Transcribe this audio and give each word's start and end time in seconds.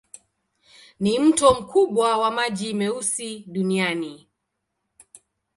Ni 0.99 1.19
mto 1.19 1.59
mkubwa 1.61 2.17
wa 2.17 2.31
maji 2.31 2.73
meusi 2.73 3.43
duniani. 3.47 4.27